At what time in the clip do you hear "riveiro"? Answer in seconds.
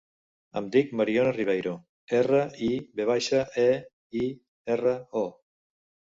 1.35-1.73